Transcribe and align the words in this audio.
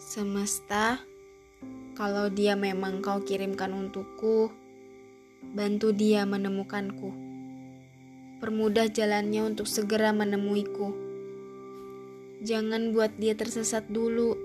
Semesta, 0.00 0.96
kalau 1.92 2.32
dia 2.32 2.56
memang 2.56 3.04
kau 3.04 3.20
kirimkan 3.20 3.68
untukku, 3.68 4.48
bantu 5.52 5.92
dia 5.92 6.24
menemukanku. 6.24 7.12
Permudah 8.40 8.88
jalannya 8.88 9.44
untuk 9.44 9.68
segera 9.68 10.08
menemuiku. 10.16 10.96
Jangan 12.40 12.96
buat 12.96 13.12
dia 13.20 13.36
tersesat 13.36 13.92
dulu. 13.92 14.40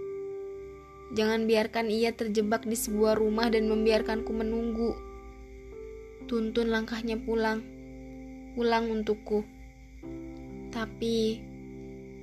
Jangan 1.16 1.48
biarkan 1.48 1.88
ia 1.88 2.12
terjebak 2.12 2.68
di 2.68 2.76
sebuah 2.76 3.16
rumah 3.16 3.48
dan 3.48 3.72
membiarkanku 3.72 4.36
menunggu. 4.36 4.92
Tuntun 6.28 6.68
langkahnya 6.68 7.16
pulang, 7.16 7.64
pulang 8.60 8.92
untukku. 8.92 9.48
Tapi 10.76 11.40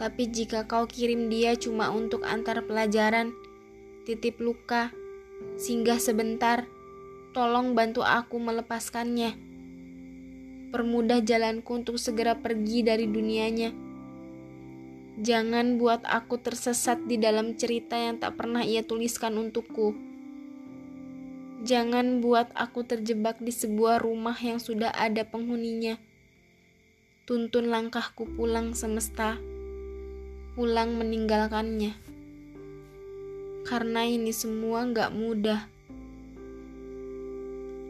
tapi 0.00 0.28
jika 0.28 0.64
kau 0.64 0.88
kirim 0.88 1.28
dia 1.28 1.52
cuma 1.56 1.92
untuk 1.92 2.24
antar 2.24 2.64
pelajaran, 2.64 3.36
titip 4.08 4.40
luka, 4.40 4.90
singgah 5.60 6.00
sebentar, 6.00 6.64
tolong 7.36 7.76
bantu 7.76 8.00
aku 8.02 8.40
melepaskannya. 8.40 9.36
Permudah 10.72 11.20
jalanku 11.20 11.76
untuk 11.76 12.00
segera 12.00 12.32
pergi 12.40 12.80
dari 12.80 13.04
dunianya. 13.04 13.70
Jangan 15.20 15.76
buat 15.76 16.08
aku 16.08 16.40
tersesat 16.40 17.04
di 17.04 17.20
dalam 17.20 17.60
cerita 17.60 18.00
yang 18.00 18.16
tak 18.16 18.40
pernah 18.40 18.64
ia 18.64 18.80
tuliskan 18.80 19.36
untukku. 19.36 19.92
Jangan 21.62 22.24
buat 22.24 22.48
aku 22.56 22.88
terjebak 22.88 23.38
di 23.38 23.52
sebuah 23.52 24.00
rumah 24.00 24.34
yang 24.40 24.56
sudah 24.56 24.90
ada 24.90 25.22
penghuninya. 25.28 26.00
Tuntun 27.28 27.70
langkahku 27.70 28.26
pulang 28.34 28.72
semesta 28.74 29.38
pulang 30.52 31.00
meninggalkannya. 31.00 31.96
Karena 33.64 34.04
ini 34.04 34.36
semua 34.36 34.84
gak 34.84 35.16
mudah. 35.16 35.64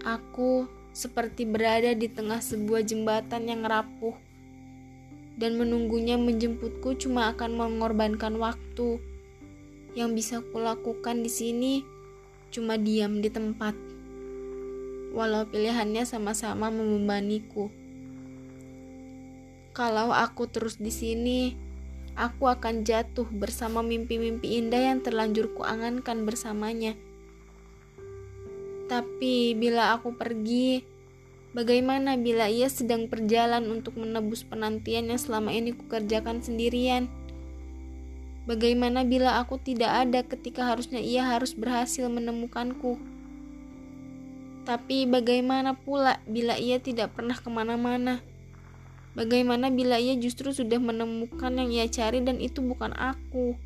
Aku 0.06 0.70
seperti 0.94 1.42
berada 1.42 1.90
di 1.96 2.06
tengah 2.06 2.38
sebuah 2.38 2.86
jembatan 2.86 3.50
yang 3.50 3.66
rapuh 3.66 4.14
dan 5.40 5.58
menunggunya 5.58 6.20
menjemputku 6.20 6.94
cuma 7.00 7.34
akan 7.34 7.58
mengorbankan 7.58 8.38
waktu. 8.38 9.02
Yang 9.92 10.10
bisa 10.16 10.36
kulakukan 10.54 11.20
di 11.20 11.28
sini 11.28 11.74
cuma 12.54 12.78
diam 12.78 13.18
di 13.18 13.28
tempat. 13.28 13.74
Walau 15.12 15.44
pilihannya 15.50 16.06
sama-sama 16.06 16.70
membebaniku. 16.72 17.68
Kalau 19.72 20.12
aku 20.12 20.48
terus 20.48 20.76
di 20.76 20.92
sini, 20.92 21.71
aku 22.16 22.48
akan 22.48 22.84
jatuh 22.84 23.24
bersama 23.32 23.80
mimpi-mimpi 23.80 24.60
indah 24.60 24.92
yang 24.92 25.00
terlanjur 25.00 25.52
kuangankan 25.56 26.28
bersamanya. 26.28 26.92
Tapi 28.90 29.56
bila 29.56 29.96
aku 29.96 30.12
pergi, 30.12 30.84
bagaimana 31.56 32.20
bila 32.20 32.52
ia 32.52 32.68
sedang 32.68 33.08
berjalan 33.08 33.64
untuk 33.72 33.96
menebus 33.96 34.44
penantian 34.44 35.08
yang 35.08 35.20
selama 35.20 35.48
ini 35.54 35.72
kukerjakan 35.72 36.44
sendirian? 36.44 37.08
Bagaimana 38.42 39.06
bila 39.06 39.38
aku 39.38 39.56
tidak 39.62 40.08
ada 40.08 40.20
ketika 40.26 40.66
harusnya 40.66 40.98
ia 40.98 41.22
harus 41.22 41.54
berhasil 41.54 42.10
menemukanku? 42.10 42.98
Tapi 44.66 45.06
bagaimana 45.06 45.78
pula 45.78 46.18
bila 46.26 46.58
ia 46.58 46.82
tidak 46.82 47.14
pernah 47.14 47.38
ke 47.38 47.46
mana-mana? 47.50 48.22
Bagaimana 49.12 49.68
bila 49.68 50.00
ia 50.00 50.16
justru 50.16 50.56
sudah 50.56 50.80
menemukan 50.80 51.52
yang 51.52 51.68
ia 51.68 51.84
cari 51.84 52.24
dan 52.24 52.40
itu 52.40 52.64
bukan 52.64 52.96
aku? 52.96 53.60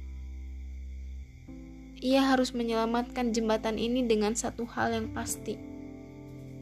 Ia 2.02 2.34
harus 2.34 2.50
menyelamatkan 2.50 3.30
jembatan 3.30 3.78
ini 3.78 4.02
dengan 4.02 4.34
satu 4.34 4.66
hal 4.66 4.90
yang 4.90 5.08
pasti: 5.14 5.54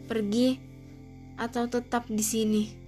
pergi 0.05 0.61
atau 1.41 1.65
tetap 1.65 2.07
di 2.13 2.21
sini. 2.21 2.84